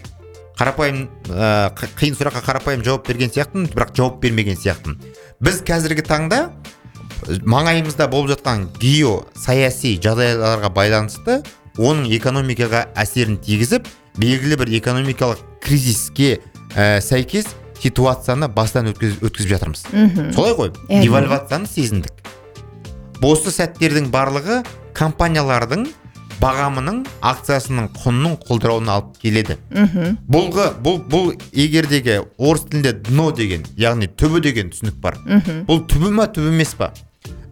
[0.61, 4.99] қарапайым ә, қи- қиын сұраққа қарапайым жауап берген сияқтымын бірақ жауап бермеген сияқтымын.
[5.41, 6.43] Біз қазіргі таңда
[7.49, 11.39] маңайымызда болып жатқан геосаяси жағдайларға байланысты
[11.81, 13.87] оның экономикаға әсерін тигізіп
[14.21, 16.39] белгілі бір экономикалық кризиске
[16.75, 17.47] ә, сәйкес
[17.81, 19.85] ситуацияны бастан өткіз- өткізіп жатырмыз.
[20.35, 20.71] Солай ғой.
[20.89, 22.11] Девальвацияны сезіндік.
[23.21, 24.61] Осы сәттердің барлығы
[24.97, 25.87] компаниялардың
[26.41, 29.57] бағамының акциясының құнының құлдырауына алып келеді.
[29.69, 30.17] Мхм.
[30.31, 35.19] Бұлғы бұл бұл егердегі орыс тілінде дно деген яғни түбі деген түсінік бар.
[35.25, 35.63] Мхм.
[35.69, 36.91] Бұл түбі ма түбі емес па?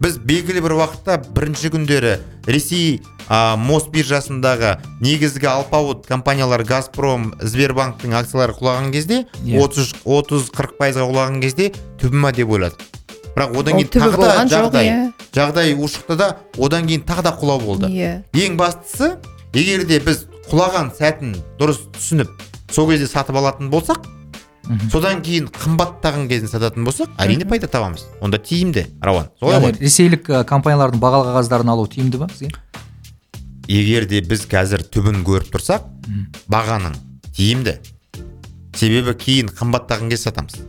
[0.00, 2.14] Біз белгілі бір уақытта бірінші күндері
[2.48, 9.60] ресей а, мосбиржасындағы негізгі алпауыт компаниялар газпром сбербанктың акциялары құлаған кезде Иә.
[9.60, 11.68] 30 30 40 пайызға құлаған кезде
[12.00, 12.80] түбі ма деп ойладық
[13.36, 14.88] бірақ одан кейін тағы да жағдай.
[15.34, 17.86] Жағдай ушықты да одан кейін тағы да құлау болды.
[17.90, 18.22] Иә.
[18.34, 19.16] Ең бастысы
[19.54, 22.30] егер де біз құлаған сәтін дұрыс түсініп
[22.70, 24.06] сол кезде сатып алатын болсақ
[24.70, 24.90] Мгм.
[24.92, 28.04] содан кейін қымбаттаған кезін сататын болсақ әрине пайда табамыз.
[28.20, 29.72] Онда тиімді рауан солай ғой.
[29.80, 32.50] ресейлік ә, компаниялардың бағалы қағаздарын алу тиімді ба бізге
[33.66, 35.88] егер де біз қазір түбін көріп тұрсақ
[36.52, 36.94] бағаның
[37.34, 37.80] тиімді.
[38.76, 40.60] Себебі кейін қымбаттаған кезде сатамыз.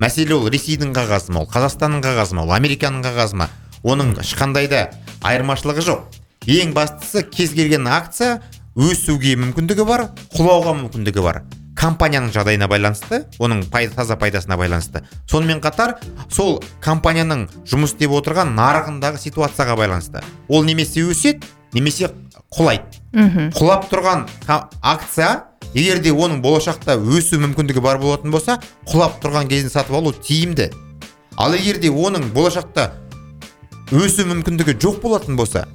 [0.00, 3.48] Мәселе ол ресейдің қағазы ма ол қазақстанның қағазы ма ол американың қағазы ма?
[3.84, 4.88] Оның ешқандай да
[5.26, 6.18] айырмашылығы жоқ.
[6.48, 8.40] Ең бастысы кез келген акция
[8.78, 11.42] өсуге мүмкіндігі бар құлауға мүмкіндігі бар.
[11.78, 15.04] Компанияның жағдайына байланысты оның пайда, таза пайдасына байланысты.
[15.30, 15.96] Сонымен қатар
[16.30, 20.24] сол компанияның жұмыс істеп отырған нарығындағы ситуацияға байланысты.
[20.48, 22.10] Ол немесе өседі немесе
[22.54, 22.98] құлайды.
[23.12, 23.52] Мхм.
[23.54, 24.26] Құлап тұрған
[24.82, 30.12] акция егер де оның болашақта өсу мүмкіндігі бар болатын болса құлап тұрған кезін сатып алу
[30.12, 30.72] тиімді.
[31.36, 32.90] Ал егер де оның болашақта
[33.92, 35.66] өсу мүмкіндігі жоқ болатын болса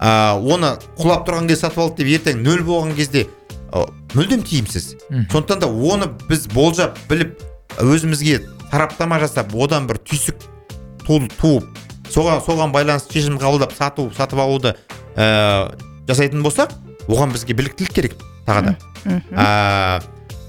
[0.00, 3.26] ә, оны құлап тұрған кезде сатып алды деп ертең нөл болған кезде
[3.72, 3.84] ә,
[4.16, 4.94] мүлдем тиімсіз.
[5.32, 7.36] Сондықтан да оны біз болжап біліп
[7.82, 10.36] өзімізге сараптама жасап одан бір түйсік
[11.06, 11.66] ту- туып
[12.12, 14.74] соған соған байланысты шешім қабылдап сату сатып алуды
[15.16, 15.74] ә,
[16.08, 16.72] жасайтын болсақ
[17.08, 18.14] оған бізге біліктілік керек
[18.46, 19.20] тағы да.
[19.36, 20.02] Ә,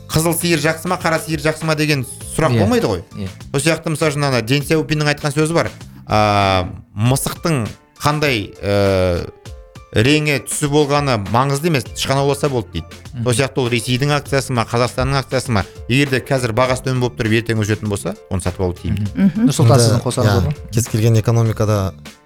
[0.07, 2.05] қызыл сиыр жақсы ма қара сиыр жақсы ма деген
[2.37, 2.59] сұрақ Иә.
[2.61, 3.03] болмайды ғой.
[3.17, 3.27] Иә.
[3.51, 5.69] сол сияқты мысалы үшін ана сяопиннің айтқан сөзі бар.
[6.09, 7.65] Ә, мысықтың
[8.01, 9.27] қандай ә,
[9.95, 12.99] реңі түсі болғаны маңызды емес тышқан ауласа болды дейді.
[13.23, 15.63] Сол сияқты ол ресейдің акциясы ма қазақстанның акциясы ма?
[15.87, 19.07] егер де қазір бағасы төмен болып тұрып ертең өсетін болса оны сатып алу тиімді.
[19.47, 20.69] Нұрсұлтан сіздің қосарыңыз бар иә, ма?
[20.75, 21.79] кез келген экономикада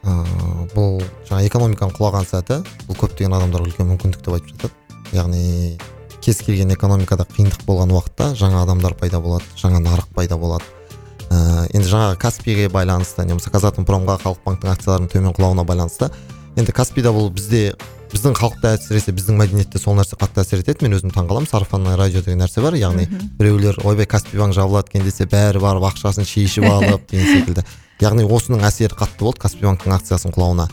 [0.03, 4.73] ыыы, бұл жаңа экономиканың құлаған сәті бұл көптеген адамдарға үлкен мүмкіндік деп айтып жатады.
[5.13, 5.77] Яғни
[6.21, 10.65] кез келген экономикада қиындық болған уақытта жаңа адамдар пайда болады жаңа нарық пайда болады.
[11.31, 16.11] Ә, енді жаңағы каспиге байланысты не болмаса казатомпромға халық банктің акцияларының төмен құлауына байланысты.
[16.59, 17.71] Енді каспида бұл бізде
[18.11, 20.83] біздің халықта әсіресе біздің мәдениетте сол нәрсе қатты әсер етеді.
[20.83, 22.75] Мен өзім таңқаламын сарафанное радио деген нәрсе бар.
[22.75, 23.07] Яғни
[23.39, 27.63] біреулер ойбай каспи банк жабылады екен десе бәрі барып ақшасын шешіп алып деген секілді.
[28.03, 30.67] Яғни осының әсері қатты болды каспи банктың акциясының құлауына.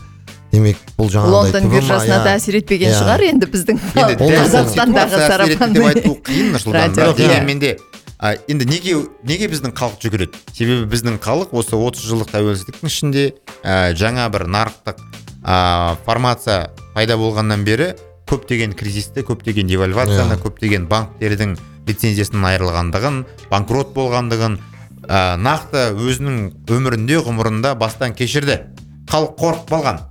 [0.51, 2.23] Демек бұл жаңағыдай лондон биржасына иә.
[2.25, 2.97] да әсер етпеген Иә.
[2.97, 5.19] шығар енді біздің қазақстандағы
[5.53, 6.95] етті деп айту сарафан қиын нұрсұлтан.
[6.97, 7.17] Бірақ иә.
[7.21, 7.75] дегенмен де
[8.19, 13.23] а, енді неге неге біздің халық жүгіреді себебі біздің халық осы 30 жылдық тәуелсіздіктің ішінде
[13.63, 14.99] ә, жаңа бір нарықтық
[15.43, 17.93] ә, формация пайда болғаннан бері
[18.29, 20.41] көптеген кризисті көптеген девальвацияны Иә.
[20.43, 21.55] көптеген банктердің
[21.87, 24.59] лицензиясынан айырылғандығын банкрот болғандығын
[25.07, 26.37] ә, нақты өзінің
[26.69, 28.59] өмірінде ғұмырында бастан кешірді
[29.09, 30.03] халық қорқып қалған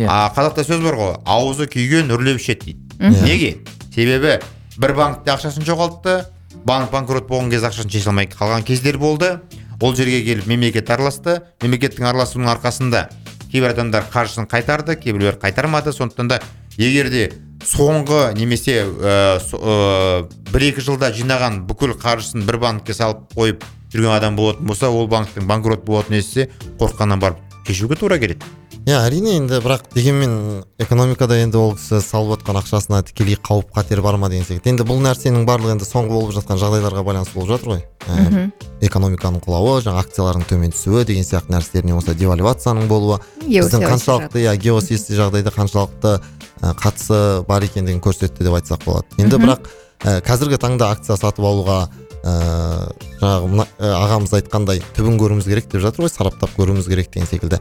[0.00, 0.08] Иә.
[0.08, 3.22] а қазақта сөз бар ғой аузы күйген үрлеп ішеді дейді Иә.
[3.28, 3.50] неге
[3.94, 4.38] себебі
[4.80, 6.22] бір банкте ақшасын жоғалтты
[6.64, 9.40] банк банкрот болған кезде ақшасын шеше алмай қалған кездер болды.
[9.80, 11.40] Ол жерге келіп мемлекет араласты.
[11.62, 13.08] Мемлекеттің араласуының арқасында
[13.50, 15.92] кейбір адамдар қаржысын қайтарды кейбіреулер қайтармады.
[15.92, 16.40] Сондықтан да
[16.78, 17.32] егер де
[17.66, 23.64] соңғы немесе ә, со- ә, бір екі жылда жинаған бүкіл қаржысын бір банкке салып қойып
[23.92, 26.48] жүрген адам болатын болса ол банктің банкрот болатынын естісе
[26.80, 28.44] қорыққаннан барып кешуге тура келеді.
[28.82, 34.02] Иә әрине енді бірақ дегенмен экономикада енді ол кісі салып отқан ақшасына тікелей қауіп қатер
[34.02, 34.72] бар ма деген секілді.
[34.72, 37.84] Енді бұл нәрсенің барлығы енді соңғы болып жатқан жағдайларға байланысты болып жатыр ғой.
[38.10, 38.50] Ә,
[38.82, 43.20] экономиканың құлауы жаңа акциялардың төмен түсуі деген сияқты нәрселер не болмаса девальвацияның болуы.
[43.46, 49.06] Біздің қаншалықты иә геосаяси жағдайда қаншалықты ә, қатысы бар екендігін көрсетті деп айтсақ болады.
[49.22, 49.70] Енді бірақ
[50.02, 51.84] ә, қазіргі таңда акция сатып алуға
[52.22, 57.60] ә, жаңағы ағамыз айтқандай түбін көруіміз керек деп жатыр ғой сараптап көруіміз керек деген секілді.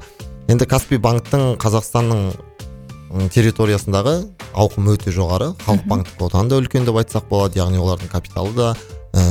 [0.49, 2.31] Енді каспи банктың қазақстанның
[3.33, 4.15] территориясындағы
[4.55, 5.51] ауқымы өте жоғары.
[5.65, 8.73] Халық банктікі одан да үлкен деп айтсақ болады яғни олардың капиталы да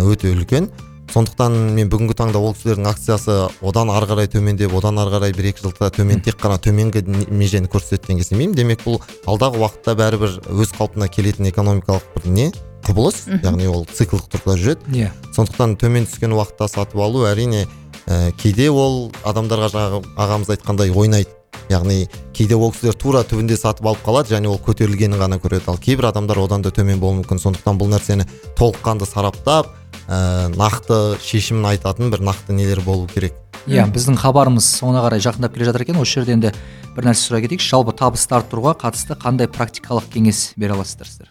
[0.04, 0.70] өте үлкен.
[1.10, 5.50] Сондықтан мен бүгінгі таңда ол кісілердің акциясы одан ары қарай төмендеп одан ары қарай бір
[5.50, 10.74] екі жылда төмен тек қана төменгі межені көрсететінге сенбеймін демек бұл алдағы уақытта бәрібір өз
[10.78, 12.50] қалпына келетін экономикалық бір не?
[12.86, 14.94] құбылыс яғни ол циклдық тұрғыда жүреді.
[14.96, 15.10] Иә.
[15.36, 17.66] Сондықтан төмен түскен уақытта сатып алу әрине
[18.06, 21.34] ә, кейде ол адамдарға жаңағы ағамыз айтқандай ойнайды.
[21.70, 25.68] Яғни кейде ол кісілер тура түбінде сатып алып қалады және ол көтерілгенін ғана көреді.
[25.70, 27.42] Ал кейбір адамдар одан да төмен болуы мүмкін.
[27.42, 28.26] Сондықтан бұл нәрсені
[28.58, 29.68] толыққанды сараптап
[30.10, 33.36] ә, нақты шешімін айтатын бір нақты нелер болу керек.
[33.70, 36.00] Иә біздің хабарымыз соңына қарай жақындап келе жатыр екен.
[36.00, 36.52] осы жерде енді
[36.96, 41.28] бір нәрсе сұрай кетейікші жалпы табысты арттыруға қатысты қандай практикалық кеңес бере аласыздар сіздер?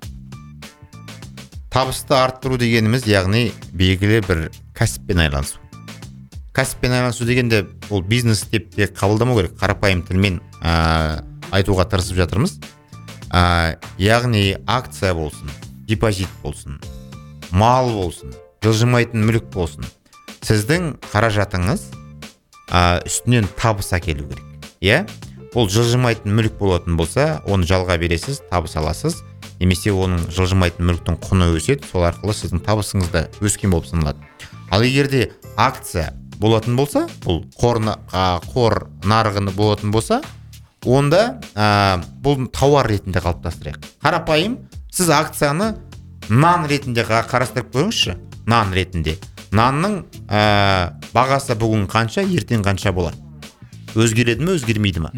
[1.70, 4.44] Табысты арттыру дегеніміз яғни белгілі бір
[4.78, 5.60] кәсіппен айналысу.
[6.54, 9.58] Кәсіппен айналысу дегенде ол бизнес деп те қабылдамау керек.
[9.60, 12.60] Қарапайым тілмен ә, айтуға тырысып жатырмыз.
[13.30, 15.50] Ә, яғни акция болсын
[15.86, 16.80] депозит болсын
[17.52, 18.34] мал болсын
[18.64, 19.86] жылжымайтын мүлік болсын.
[20.44, 21.86] Сіздің қаражатыңыз
[22.72, 25.04] ә, үстінен табыс әкелу керек иә?
[25.56, 29.22] Ол жылжымайтын мүлік болатын болса оны жалға бересіз табыс аласыз.
[29.60, 34.22] Немесе оның жылжымайтын мүліктің құны өседі сол арқылы сіздің табысыңыз да өскен болып саналады.
[34.72, 37.82] Ал егер де акция болатын болса бұл қор,
[38.54, 40.22] қор нарығыны болатын болса
[40.86, 43.84] онда ә, бұл тауар ретінде қалыптастырайық.
[44.04, 44.60] Қарапайым
[44.92, 45.74] сіз акцияны
[46.30, 48.16] нан ретінде қарастырып көріңізші
[48.50, 49.18] нан ретінде.
[49.56, 53.30] Нанның ә, бағасы бүгін қанша ертең қанша болады
[53.98, 55.12] өзгереді ме өзгермейді ме?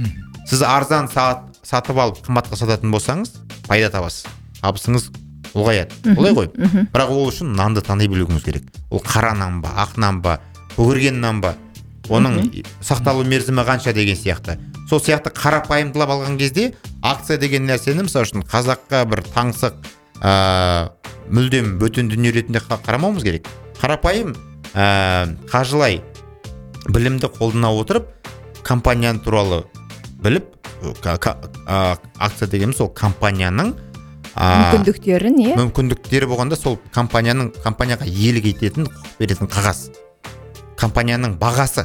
[0.47, 3.33] Сіз арзан сат, сатып алып қымбатқа сататын болсаңыз
[3.67, 4.27] пайда табасыз.
[4.61, 5.09] Табысыңыз
[5.55, 6.15] ұлғаяды.
[6.15, 6.49] Олай ғой.
[6.93, 8.67] Бірақ ол үшін нанды тани білуіңіз керек.
[8.89, 10.39] Ол қара нан ба ақ нан ба
[10.75, 11.55] көгерген нан ба?
[12.09, 14.57] Оның сақталу мерзімі қанша деген сияқты.
[14.89, 19.77] Сол сияқты қарапайымдылап алған кезде акция деген нәрсені мысалы үшін қазаққа бір таңсық
[20.21, 20.89] ә,
[21.29, 23.47] мүлдем бөтен дүние ретінде қа- қарамауымыз керек.
[23.81, 24.35] Қарапайым
[24.73, 26.01] ә, қажылай
[26.89, 28.07] білімді қолдана отырып
[28.63, 29.63] компания туралы
[30.21, 30.45] біліп
[31.67, 33.73] а, акция дегеніміз ол компанияның
[34.71, 39.89] мүмкіндіктерін иә мүмкіндіктері болғанда сол компанияның компанияға иелік ететін құқық беретін қағаз.
[40.79, 41.83] Компанияның бағасы.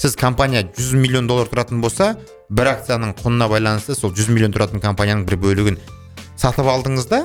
[0.00, 2.14] Сіз компания 100 миллион доллар тұратын болса
[2.50, 5.78] бір акцияның құнына байланысты сол 100 миллион тұратын компанияның бір бөлігін
[6.40, 7.20] сатып алдыңыз да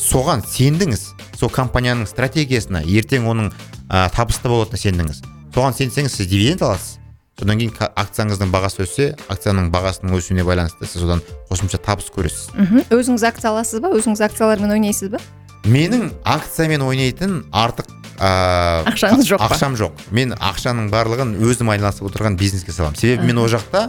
[0.00, 1.02] соған сендіңіз.
[1.40, 3.50] Сол компанияның стратегиясына ертең оның
[3.88, 5.20] ә, табысты болатынына сендіңіз.
[5.54, 6.96] Соған сенсеңіз сіз дивиденд аласыз.
[7.40, 12.50] Содан кейін акцияңыздың бағасы өссе акцияның бағасының өсуіне байланысты сіз одан қосымша табыс көресіз.
[12.52, 12.82] Мхм.
[12.92, 13.88] Өзіңіз акция аласыз ба?
[13.96, 15.22] Өзіңіз акциялармен ойнайсыз ба?
[15.64, 17.88] Менің акциямен ойнайтын артық
[18.20, 19.48] ә, Ақшаңыз жоқ па?
[19.48, 20.04] ақшам жоқ.
[20.12, 23.00] Мен ақшаның барлығын өзім айналысып отырған бизнеске саламын.
[23.00, 23.88] Себебі мен ол жақта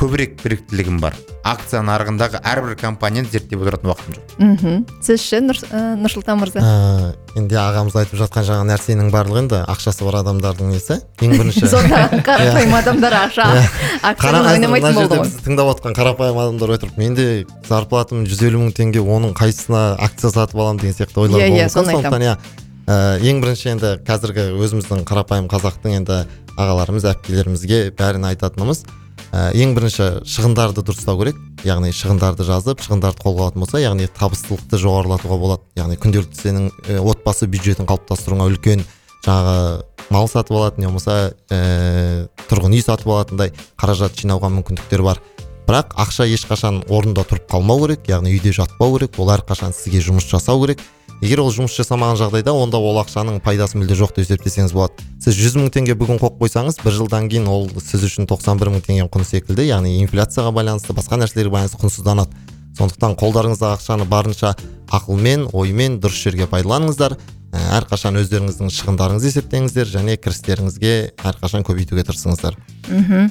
[0.00, 1.14] көбірек біліктілігім бар.
[1.44, 4.32] Акция нарығындағы әрбір компанияны зерттеп отыратын уақытым жоқ.
[4.40, 4.84] Мхм.
[5.04, 6.60] Сіз ше Нұр- ә, нұрсұлтан мырза?
[6.60, 10.98] Ә, енді ағамыз айтып жатқан жаңа нәрсенің барлығы енді ақшасы бар адамдардың несі?
[11.20, 11.68] ең бірінші.
[11.74, 13.48] Сонда қарапайым адамдар ақша
[14.20, 15.34] қазір ойнамайтын болды ғой.
[15.44, 17.26] тыңдап отқан қарапайым адамдар отырып менде
[17.68, 21.60] зарплатам жүз елу мың теңге оның қайсысына акция сатып аламын деген сияқты ойлар Иә, болуы
[21.60, 22.36] иә, соны сондықтан иә.
[22.90, 26.22] Ә, ең бірінші енді қазіргі өзіміздің қарапайым қазақтың енді
[26.56, 28.84] ағаларымыз әпкелерімізге бәрін айтатынымыз
[29.32, 31.38] ә, ең бірінші шығындарды дұрыстау керек.
[31.66, 35.66] Яғни шығындарды жазып шығындарды қолға алатын болса яғни табыстылықты жоғарылатуға болады.
[35.78, 38.84] Яғни күнделікті сенің ә, отбасы бюджетін қалыптастыруыңа үлкен
[39.26, 45.20] жаңағы мал сатып алатын не болмаса ә, тұрғын үй сатып алатындай қаражат жинауға мүмкіндіктер бар.
[45.70, 50.26] Бірақ ақша ешқашан орнында тұрып қалмау керек яғни үйде жатпау керек ол әрқашан сізге жұмыс
[50.26, 50.80] жасау керек.
[51.20, 55.04] Егер ол жұмыс жасамаған жағдайда онда ол ақшаның пайдасы мүлде жоқ деп есептесеңіз болады.
[55.20, 58.72] Сіз жүз мың теңге бүгін қойып қойсаңыз бір жылдан кейін ол сіз үшін 91 бір
[58.72, 62.32] мың теңгенің құны секілді яғни инфляцияға байланысты басқа нәрселерге байланысты құнсызданады.
[62.78, 64.54] Сондықтан қолдарыңыздағы ақшаны барынша
[64.88, 67.18] ақылмен оймен дұрыс жерге пайдаланыңыздар.
[67.50, 72.54] Ә, әрқашан өздеріңіздің шығындарыңызды есептеңіздер және кірістеріңізге әрқашан көбейтуге тырысыңыздар.
[72.86, 73.26] Мхм.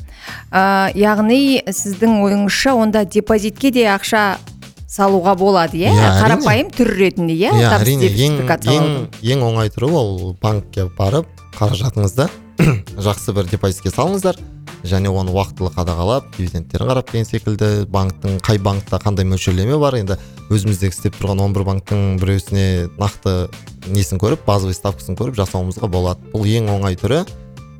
[0.52, 4.36] Ә, яғни сіздің ойыңызша онда депозитке де ақша
[4.89, 5.91] салуға болады иә?
[5.93, 7.52] Иә, қарапайым түр ретінде иә?
[7.54, 8.10] Иә табыс әрине.
[8.73, 11.28] ең, ең, оңай түрі ол банкке барып
[11.60, 12.25] қаражатыңызды
[13.06, 14.39] жақсы бір депозитке салыңыздар
[14.88, 20.17] және оны уақытылы қадағалап дивидендтерін қарап деген секілді банктың қай банкта қандай мөлшерлеме бар енді
[20.49, 23.49] өзіміздегі істеп тұрған 11 банктың біреусіне нақты
[23.91, 26.23] несін көріп базовый ставкасын көріп жасауымызға болады.
[26.34, 27.25] Бұл ең оңай түрі.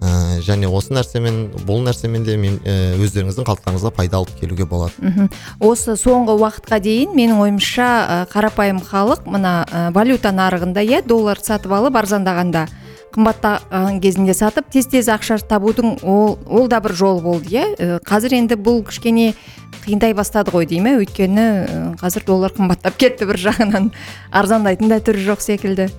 [0.02, 4.94] Ә, және осы нәрсемен бұл нәрсемен де мен өздеріңіздің қалдықтарыңызға пайда алып келуге болады.
[5.04, 5.30] Мхм.
[5.60, 11.42] Осы соңғы уақытқа дейін менің ойымша ә, қарапайым халық мына ә, валюта нарығында иә доллар
[11.44, 12.68] сатып алып арзандағанда
[13.10, 18.00] қымбаттаған кезінде сатып тез тез ақша табудың ол, ол да бір жол болды иә.
[18.06, 19.34] Қазір енді бұл кішкене
[19.82, 23.90] қиындай бастады ғой дей ме өйткені ә, қазір доллар қымбаттап кетті бір жағынан.
[24.30, 25.90] Арзандайтын да түрі жоқ секілді.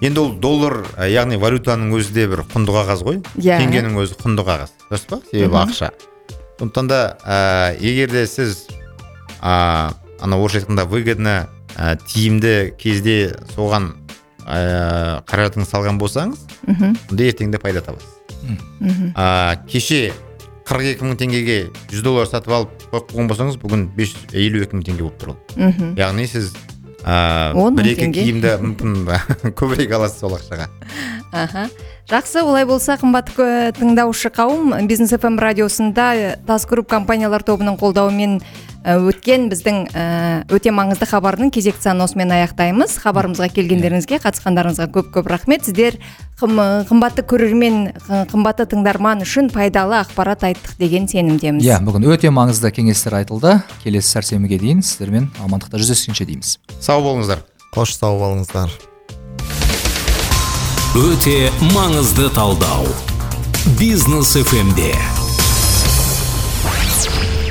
[0.00, 3.20] Енді ол доллар ә, яғни валютаның өзі де бір құнды қағаз ғой.
[3.40, 3.58] Иә.
[3.62, 4.74] теңгенің өзі құнды қағаз.
[4.90, 5.20] Дұрыс па?
[5.30, 5.92] Себебі ақша.
[6.58, 8.66] Сондықтан да ә, егер де сіз
[9.40, 13.94] ә, ана орысша айтқанда выгодно ә, тиімді кезде соған
[14.44, 18.12] ә, қаражатыңызды салған болсаңыз мхм онда ертең де пайда табасыз.
[19.16, 20.12] Ә, кеше
[20.66, 21.58] 42 мың теңгеге
[21.92, 25.38] 100 доллар сатып алып қойып қойған болсаңыз бүгін 552 мың теңге болып тұр ол.
[25.56, 26.52] Мхм яғни сіз
[27.06, 28.94] мың бір екі киімді мүмкін
[29.58, 30.66] көбірек аласыз сол ақшаға.
[31.32, 31.68] Аха.
[32.10, 38.40] Жақсы олай болса қымбатты кө- тыңдаушы қауым бизнес фм радиосында тас групп компаниялар тобының қолдауымен
[38.86, 40.04] өткен біздің ә,
[40.54, 42.94] өте маңызды хабардың кезекті санын осымен аяқтаймыз.
[43.02, 45.66] Хабарымызға келгендеріңізге қатысқандарыңызға көп көп рахмет.
[45.66, 45.98] Сіздер
[46.38, 47.90] қым- қымбатты көрермен
[48.30, 51.66] қымбатты тыңдарман үшін пайдалы ақпарат айттық деген сенімдеміз.
[51.66, 53.58] Иә бүгін өте маңызды кеңестер айтылды.
[53.82, 56.58] Келесі сәрсенбіге дейін сіздермен амандықта жүздескенше дейміз.
[56.80, 57.42] Сау болыңыздар.
[57.74, 58.70] Қош сау болыңыздар.
[60.96, 62.86] Өте маңызды талдау.
[63.80, 64.94] Бизнес фмде